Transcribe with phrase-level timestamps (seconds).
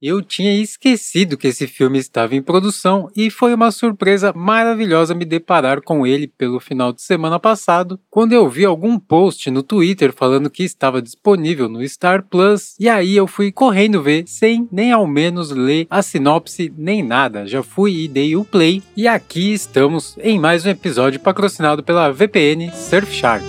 [0.00, 5.24] Eu tinha esquecido que esse filme estava em produção e foi uma surpresa maravilhosa me
[5.24, 10.12] deparar com ele pelo final de semana passado, quando eu vi algum post no Twitter
[10.12, 14.92] falando que estava disponível no Star Plus, e aí eu fui correndo ver, sem nem
[14.92, 17.44] ao menos ler a sinopse nem nada.
[17.44, 22.12] Já fui e dei o play, e aqui estamos em mais um episódio patrocinado pela
[22.12, 23.44] VPN Surfshark.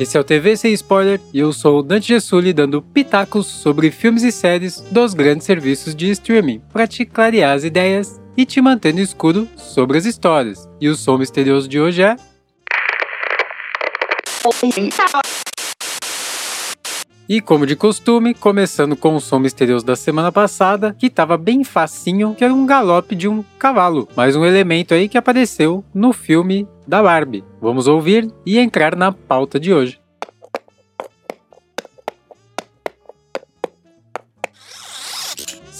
[0.00, 3.90] Esse é o TV Sem Spoiler e eu sou o Dante Gessulli dando pitacos sobre
[3.90, 8.62] filmes e séries dos grandes serviços de streaming para te clarear as ideias e te
[8.62, 10.66] mantendo escuro sobre as histórias.
[10.80, 12.16] E o som misterioso de hoje é.
[17.30, 21.62] E como de costume, começando com o som misterioso da semana passada, que estava bem
[21.62, 26.12] facinho, que era um galope de um cavalo, mais um elemento aí que apareceu no
[26.12, 27.44] filme da Barbie.
[27.60, 29.99] Vamos ouvir e entrar na pauta de hoje.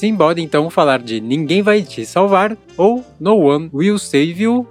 [0.01, 4.67] Simbora então falar de Ninguém Vai Te Salvar ou No One Will Save You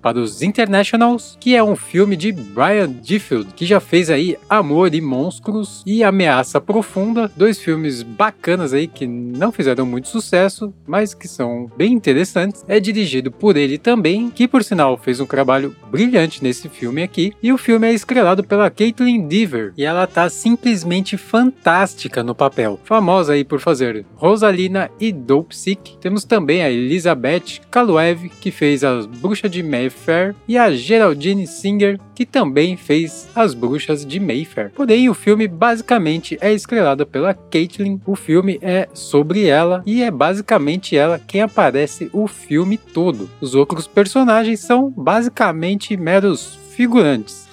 [0.00, 4.94] para os Internationals, que é um filme de Brian Difffield, que já fez aí Amor
[4.94, 11.12] e Monstros e Ameaça Profunda, dois filmes bacanas aí que não fizeram muito sucesso, mas
[11.12, 12.64] que são bem interessantes.
[12.68, 17.32] É dirigido por ele também, que por sinal fez um trabalho brilhante nesse filme aqui,
[17.42, 22.78] e o filme é estrelado pela Caitlin Dever, e ela tá simplesmente fantástica no papel.
[22.84, 23.79] Famosa aí por fazer
[24.14, 25.96] Rosalina e Dope Sick.
[25.98, 31.98] Temos também a Elizabeth Kaluev, que fez As Bruxas de Mayfair, e a Geraldine Singer,
[32.14, 34.72] que também fez As Bruxas de Mayfair.
[34.74, 38.00] Porém, o filme basicamente é estrelado pela Caitlyn.
[38.06, 43.28] O filme é sobre ela e é basicamente ela quem aparece o filme todo.
[43.40, 47.49] Os outros personagens são basicamente meros figurantes.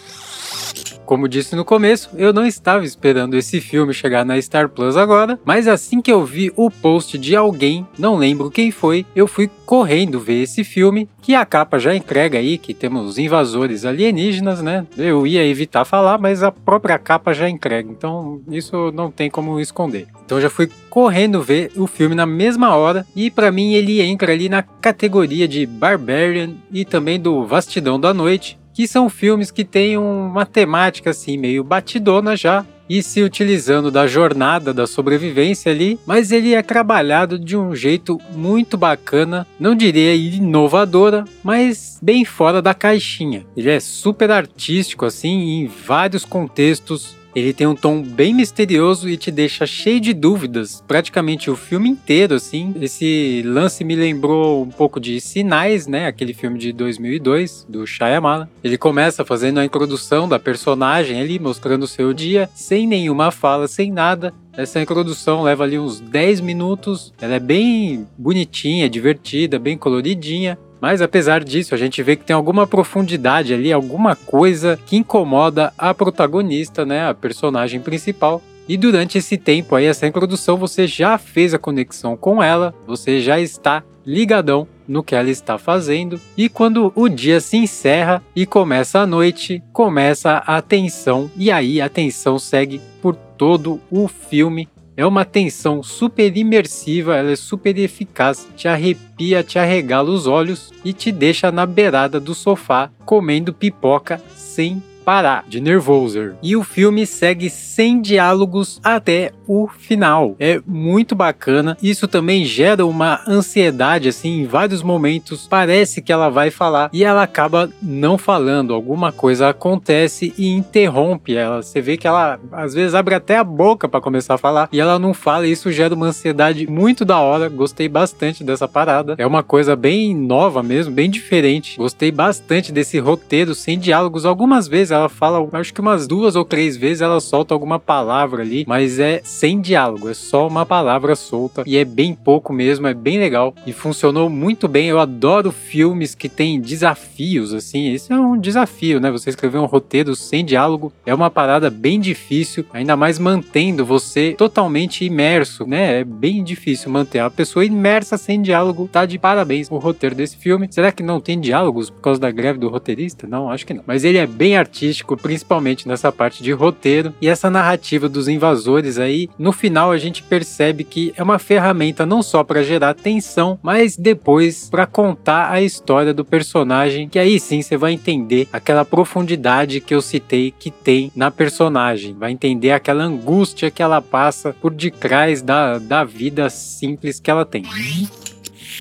[1.07, 5.39] Como disse no começo, eu não estava esperando esse filme chegar na Star Plus agora,
[5.45, 9.49] mas assim que eu vi o post de alguém, não lembro quem foi, eu fui
[9.65, 14.85] correndo ver esse filme, que a capa já entrega aí que temos invasores alienígenas, né?
[14.97, 19.61] Eu ia evitar falar, mas a própria capa já entrega, então isso não tem como
[19.61, 20.07] esconder.
[20.25, 24.33] Então já fui correndo ver o filme na mesma hora e para mim ele entra
[24.33, 29.65] ali na categoria de Barbarian e também do Vastidão da Noite, que são filmes que
[29.65, 35.99] têm uma temática assim meio batidona já e se utilizando da jornada da sobrevivência ali,
[36.05, 42.61] mas ele é trabalhado de um jeito muito bacana, não diria inovadora, mas bem fora
[42.61, 43.47] da caixinha.
[43.57, 49.15] Ele é super artístico assim em vários contextos ele tem um tom bem misterioso e
[49.15, 52.73] te deixa cheio de dúvidas, praticamente o filme inteiro, assim.
[52.81, 56.07] Esse lance me lembrou um pouco de Sinais, né?
[56.07, 58.49] Aquele filme de 2002 do Shyamalan.
[58.63, 63.67] Ele começa fazendo a introdução da personagem ali, mostrando o seu dia, sem nenhuma fala,
[63.67, 64.33] sem nada.
[64.57, 67.13] Essa introdução leva ali uns 10 minutos.
[67.21, 70.57] Ela é bem bonitinha, divertida, bem coloridinha.
[70.81, 75.73] Mas apesar disso, a gente vê que tem alguma profundidade ali, alguma coisa que incomoda
[75.77, 78.41] a protagonista, né, a personagem principal.
[78.67, 83.19] E durante esse tempo aí, essa introdução, você já fez a conexão com ela, você
[83.21, 86.19] já está ligadão no que ela está fazendo.
[86.37, 91.81] E quando o dia se encerra e começa a noite, começa a tensão, e aí
[91.81, 94.67] a tensão segue por todo o filme
[94.97, 100.73] é uma tensão super imersiva, ela é super eficaz, te arrepia, te arregala os olhos
[100.83, 106.35] e te deixa na beirada do sofá comendo pipoca sem parar de Nervoser.
[106.43, 110.35] E o filme segue sem diálogos até o final.
[110.37, 111.77] É muito bacana.
[111.81, 115.47] Isso também gera uma ansiedade assim em vários momentos.
[115.47, 118.73] Parece que ela vai falar e ela acaba não falando.
[118.73, 121.63] Alguma coisa acontece e interrompe ela.
[121.63, 124.81] Você vê que ela às vezes abre até a boca para começar a falar e
[124.81, 125.47] ela não fala.
[125.47, 127.47] Isso gera uma ansiedade muito da hora.
[127.47, 129.15] Gostei bastante dessa parada.
[129.17, 131.77] É uma coisa bem nova mesmo, bem diferente.
[131.77, 134.25] Gostei bastante desse roteiro sem diálogos.
[134.25, 138.41] Algumas vezes ela fala, acho que umas duas ou três vezes ela solta alguma palavra
[138.41, 142.87] ali, mas é sem diálogo, é só uma palavra solta e é bem pouco mesmo,
[142.87, 144.87] é bem legal e funcionou muito bem.
[144.87, 147.93] Eu adoro filmes que têm desafios assim.
[147.93, 149.11] Esse é um desafio, né?
[149.11, 154.33] Você escrever um roteiro sem diálogo é uma parada bem difícil, ainda mais mantendo você
[154.37, 156.01] totalmente imerso, né?
[156.01, 158.89] É bem difícil manter a pessoa imersa sem diálogo.
[158.91, 160.67] Tá de parabéns o roteiro desse filme.
[160.71, 163.27] Será que não tem diálogos por causa da greve do roteirista?
[163.27, 163.83] Não, acho que não.
[163.85, 167.13] Mas ele é bem artístico artístico, principalmente nessa parte de roteiro.
[167.21, 172.05] E essa narrativa dos invasores aí, no final a gente percebe que é uma ferramenta
[172.05, 177.39] não só para gerar tensão, mas depois para contar a história do personagem, que aí
[177.39, 182.71] sim você vai entender aquela profundidade que eu citei que tem na personagem, vai entender
[182.71, 187.63] aquela angústia que ela passa por detrás da, da vida simples que ela tem.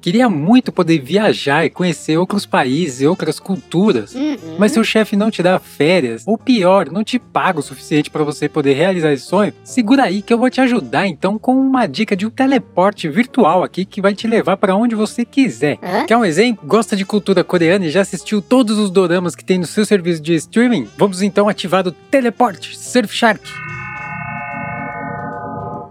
[0.01, 4.57] Queria muito poder viajar e conhecer outros países e outras culturas, uhum.
[4.59, 8.25] mas seu chefe não te dá férias, ou pior, não te paga o suficiente para
[8.25, 11.87] você poder realizar esse sonho, segura aí que eu vou te ajudar então com uma
[11.87, 15.79] dica de um teleporte virtual aqui que vai te levar para onde você quiser.
[15.83, 16.07] Uhum.
[16.07, 16.67] Quer um exemplo?
[16.67, 20.23] Gosta de cultura coreana e já assistiu todos os doramas que tem no seu serviço
[20.23, 20.89] de streaming?
[20.97, 23.76] Vamos então ativar o teleporte Surfshark.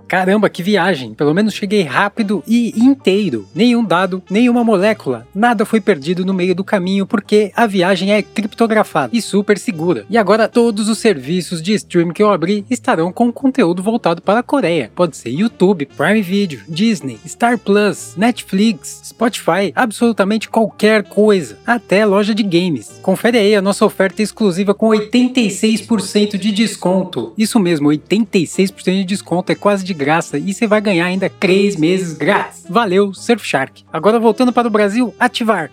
[0.07, 1.13] Caramba, que viagem!
[1.13, 3.47] Pelo menos cheguei rápido e inteiro.
[3.53, 8.21] Nenhum dado, nenhuma molécula, nada foi perdido no meio do caminho porque a viagem é
[8.21, 10.05] criptografada e super segura.
[10.09, 14.39] E agora todos os serviços de streaming que eu abri estarão com conteúdo voltado para
[14.39, 14.91] a Coreia.
[14.95, 22.33] Pode ser YouTube, Prime Video, Disney, Star Plus, Netflix, Spotify, absolutamente qualquer coisa, até loja
[22.35, 22.99] de games.
[23.01, 27.33] Confere aí a nossa oferta exclusiva com 86% de desconto.
[27.37, 30.04] Isso mesmo, 86% de desconto é quase de graça
[30.37, 32.65] e você vai ganhar ainda 3 meses grátis.
[32.69, 33.83] Valeu, Surfshark.
[33.91, 35.71] Agora voltando para o Brasil, ativar.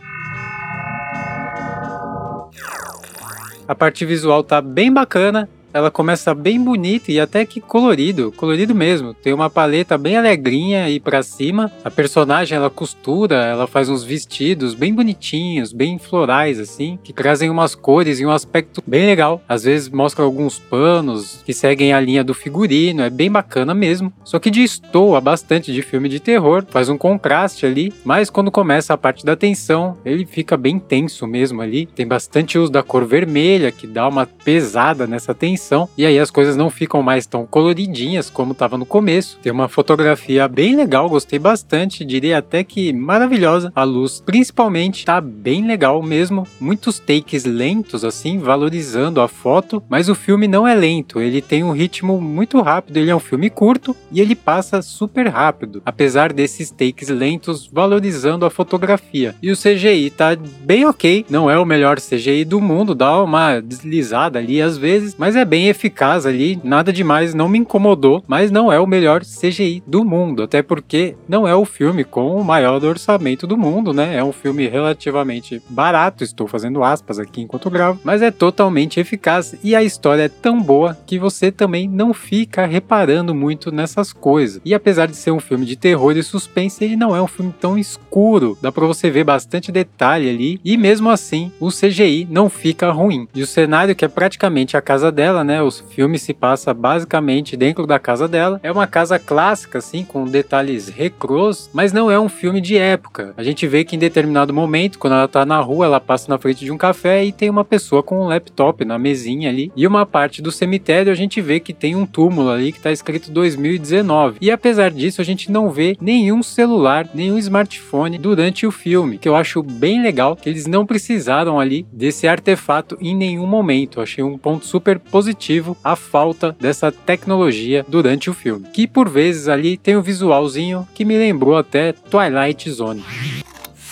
[3.68, 8.74] A parte visual tá bem bacana, ela começa bem bonita e até que colorido, colorido
[8.74, 9.14] mesmo.
[9.14, 11.72] Tem uma paleta bem alegrinha e para cima.
[11.84, 17.48] A personagem ela costura, ela faz uns vestidos bem bonitinhos, bem florais assim, que trazem
[17.48, 19.40] umas cores e um aspecto bem legal.
[19.48, 24.12] Às vezes mostra alguns panos que seguem a linha do figurino, é bem bacana mesmo.
[24.24, 28.92] Só que destoa bastante de filme de terror, faz um contraste ali, mas quando começa
[28.92, 31.86] a parte da tensão, ele fica bem tenso mesmo ali.
[31.86, 36.18] Tem bastante uso da cor vermelha que dá uma pesada nessa tensão atenção e aí
[36.18, 39.38] as coisas não ficam mais tão coloridinhas como estava no começo.
[39.40, 43.72] Tem uma fotografia bem legal, gostei bastante, diria até que maravilhosa.
[43.74, 46.46] A luz, principalmente, tá bem legal mesmo.
[46.60, 51.62] Muitos takes lentos assim, valorizando a foto, mas o filme não é lento, ele tem
[51.62, 56.32] um ritmo muito rápido, ele é um filme curto e ele passa super rápido, apesar
[56.32, 59.34] desses takes lentos valorizando a fotografia.
[59.42, 63.60] E o CGI tá bem ok, não é o melhor CGI do mundo, dá uma
[63.60, 68.50] deslizada ali às vezes, mas é bem eficaz ali, nada demais, não me incomodou, mas
[68.50, 72.42] não é o melhor CGI do mundo, até porque não é o filme com o
[72.42, 74.16] maior orçamento do mundo, né?
[74.16, 79.54] É um filme relativamente barato, estou fazendo aspas aqui enquanto gravo, mas é totalmente eficaz
[79.62, 84.58] e a história é tão boa que você também não fica reparando muito nessas coisas.
[84.64, 87.52] E apesar de ser um filme de terror e suspense, ele não é um filme
[87.60, 92.48] tão escuro, dá para você ver bastante detalhe ali e mesmo assim o CGI não
[92.48, 93.28] fica ruim.
[93.34, 95.62] E o cenário que é praticamente a casa dela né?
[95.62, 98.60] O filme se passa basicamente dentro da casa dela.
[98.62, 103.34] É uma casa clássica, assim, com detalhes recrôs, mas não é um filme de época.
[103.36, 106.38] A gente vê que em determinado momento, quando ela tá na rua, ela passa na
[106.38, 109.72] frente de um café e tem uma pessoa com um laptop na mesinha ali.
[109.76, 112.92] E uma parte do cemitério a gente vê que tem um túmulo ali que tá
[112.92, 114.38] escrito 2019.
[114.40, 119.28] E apesar disso, a gente não vê nenhum celular, nenhum smartphone durante o filme, que
[119.28, 123.98] eu acho bem legal que eles não precisaram ali desse artefato em nenhum momento.
[123.98, 128.86] Eu achei um ponto super positivo positivo a falta dessa tecnologia durante o filme, que
[128.86, 133.02] por vezes ali tem um visualzinho que me lembrou até Twilight Zone.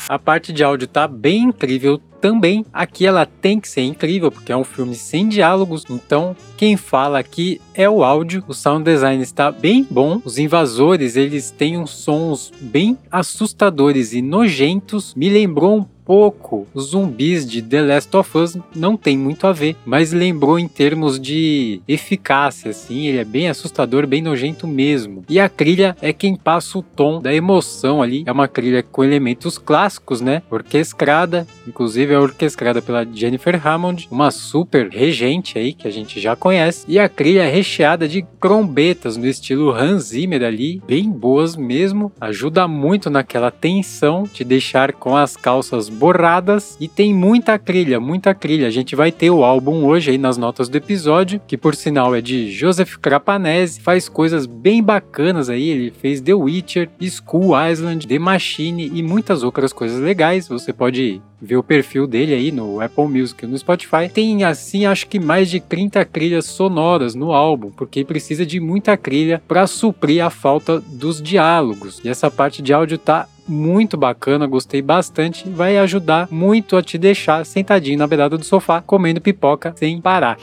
[0.08, 2.64] A parte de áudio tá bem incrível também.
[2.72, 5.84] Aqui ela tem que ser incrível, porque é um filme sem diálogos.
[5.88, 8.44] Então, quem fala aqui é o áudio.
[8.46, 10.20] O sound design está bem bom.
[10.24, 15.14] Os invasores, eles têm uns sons bem assustadores e nojentos.
[15.14, 19.52] Me lembrou um pouco os zumbis de The Last of Us não tem muito a
[19.52, 25.24] ver, mas lembrou em termos de eficácia, assim, ele é bem assustador, bem nojento mesmo.
[25.28, 28.24] E a trilha é quem passa o tom da emoção ali.
[28.26, 30.42] É uma trilha com elementos clássicos, né?
[30.50, 36.36] Orquestrada, inclusive é orquestrada pela Jennifer Hammond, uma super regente aí que a gente já
[36.36, 36.84] conhece.
[36.88, 42.12] E a trilha é recheada de trombetas no estilo Hans Zimmer ali, bem boas mesmo.
[42.20, 48.34] Ajuda muito naquela tensão, de deixar com as calças borradas e tem muita trilha, muita
[48.34, 48.66] trilha.
[48.66, 52.14] A gente vai ter o álbum hoje aí nas notas do episódio, que por sinal
[52.14, 55.68] é de Joseph Crapanese, faz coisas bem bacanas aí.
[55.68, 60.48] Ele fez The Witcher, School Island, The Machine e muitas outras coisas legais.
[60.48, 64.08] Você pode ver o perfil dele aí no Apple Music no Spotify.
[64.12, 68.96] Tem assim, acho que mais de 30 trilhas sonoras no álbum, porque precisa de muita
[68.96, 72.00] trilha para suprir a falta dos diálogos.
[72.04, 76.96] E essa parte de áudio tá muito bacana, gostei bastante, vai ajudar muito a te
[76.96, 80.38] deixar sentadinho na beirada do sofá comendo pipoca sem parar.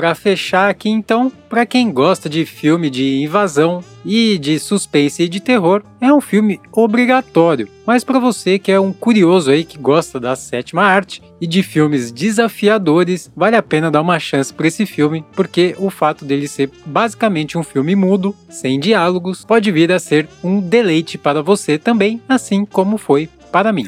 [0.00, 5.28] Para fechar aqui então, para quem gosta de filme de invasão e de suspense e
[5.28, 7.68] de terror, é um filme obrigatório.
[7.86, 11.62] Mas para você que é um curioso aí que gosta da sétima arte e de
[11.62, 16.48] filmes desafiadores, vale a pena dar uma chance para esse filme, porque o fato dele
[16.48, 21.76] ser basicamente um filme mudo, sem diálogos, pode vir a ser um deleite para você
[21.76, 23.84] também, assim como foi para mim.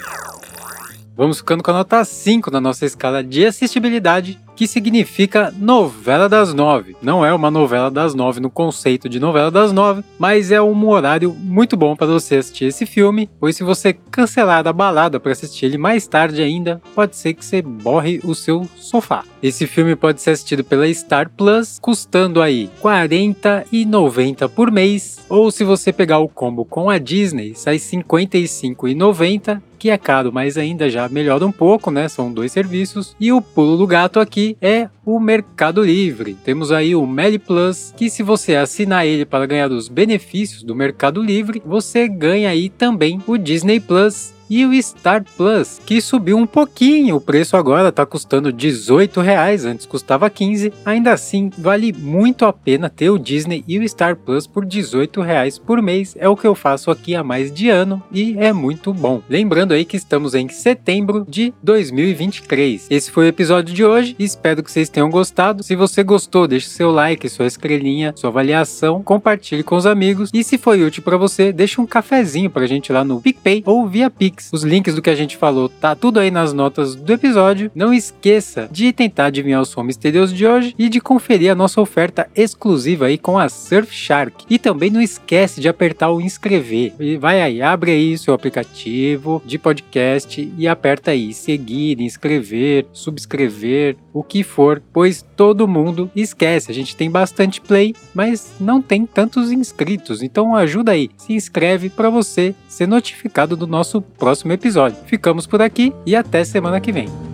[1.15, 6.55] Vamos ficando com a nota 5 na nossa escala de assistibilidade que significa novela das
[6.55, 6.97] nove.
[7.03, 10.89] Não é uma novela das nove no conceito de novela das nove, mas é um
[10.89, 15.33] horário muito bom para você assistir esse filme, pois se você cancelar a balada para
[15.33, 19.25] assistir ele mais tarde ainda, pode ser que você borre o seu sofá.
[19.43, 25.51] Esse filme pode ser assistido pela Star Plus, custando aí R$ 40,90 por mês, ou
[25.51, 30.57] se você pegar o combo com a Disney, sai R$ 55,90 que é caro, mas
[30.57, 32.07] ainda já melhora um pouco, né?
[32.07, 33.17] São dois serviços.
[33.19, 36.35] E o pulo do gato aqui é o Mercado Livre.
[36.35, 40.73] Temos aí o Meli Plus, que se você assinar ele para ganhar os benefícios do
[40.73, 46.37] Mercado Livre, você ganha aí também o Disney Plus e o Star Plus, que subiu
[46.37, 50.71] um pouquinho, o preço agora está custando 18 reais, antes custava 15.
[50.85, 55.23] Ainda assim, vale muito a pena ter o Disney e o Star Plus por 18
[55.23, 56.15] reais por mês.
[56.19, 59.23] É o que eu faço aqui há mais de ano e é muito bom.
[59.27, 62.89] Lembrando aí que estamos em setembro de 2023.
[62.91, 64.15] Esse foi o episódio de hoje.
[64.19, 65.63] Espero que vocês tenham gostado.
[65.63, 70.45] Se você gostou, deixe seu like, sua estrelinha, sua avaliação, compartilhe com os amigos e
[70.45, 74.11] se foi útil para você, deixe um cafezinho pra gente lá no PicPay ou via
[74.11, 77.13] Pix links, os links do que a gente falou, tá tudo aí nas notas do
[77.13, 77.71] episódio.
[77.75, 81.81] Não esqueça de tentar adivinhar o som misterioso de hoje e de conferir a nossa
[81.81, 84.45] oferta exclusiva aí com a Surfshark.
[84.49, 86.95] E também não esquece de apertar o inscrever.
[86.99, 93.97] E vai aí, abre aí seu aplicativo de podcast e aperta aí seguir, inscrever, subscrever,
[94.13, 96.71] o que for, pois todo mundo esquece.
[96.71, 100.23] A gente tem bastante play, mas não tem tantos inscritos.
[100.23, 104.01] Então ajuda aí, se inscreve para você ser notificado do nosso
[104.33, 104.97] próximo episódio.
[105.05, 107.32] Ficamos por aqui e até semana que vem.